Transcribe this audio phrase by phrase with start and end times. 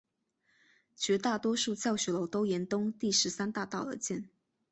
[0.95, 4.27] 绝大多数教学楼都沿东第十三大道而建。